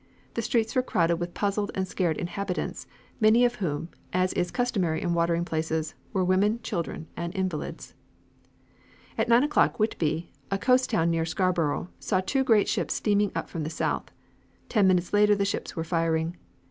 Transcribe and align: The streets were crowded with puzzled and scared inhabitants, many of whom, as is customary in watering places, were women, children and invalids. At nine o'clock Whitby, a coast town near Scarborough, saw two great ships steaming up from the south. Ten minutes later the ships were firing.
The 0.33 0.41
streets 0.41 0.73
were 0.73 0.81
crowded 0.81 1.17
with 1.17 1.35
puzzled 1.35 1.69
and 1.75 1.87
scared 1.87 2.17
inhabitants, 2.17 2.87
many 3.19 3.45
of 3.45 3.57
whom, 3.61 3.89
as 4.11 4.33
is 4.33 4.49
customary 4.49 4.99
in 4.99 5.13
watering 5.13 5.45
places, 5.45 5.93
were 6.11 6.25
women, 6.25 6.59
children 6.63 7.05
and 7.15 7.35
invalids. 7.35 7.93
At 9.15 9.29
nine 9.29 9.43
o'clock 9.43 9.77
Whitby, 9.77 10.31
a 10.49 10.57
coast 10.57 10.89
town 10.89 11.11
near 11.11 11.23
Scarborough, 11.25 11.89
saw 11.99 12.19
two 12.19 12.43
great 12.43 12.67
ships 12.67 12.95
steaming 12.95 13.31
up 13.35 13.47
from 13.47 13.61
the 13.61 13.69
south. 13.69 14.09
Ten 14.69 14.87
minutes 14.87 15.13
later 15.13 15.35
the 15.35 15.45
ships 15.45 15.75
were 15.75 15.83
firing. 15.83 16.35